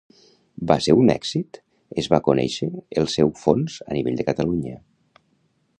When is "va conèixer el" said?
2.15-3.09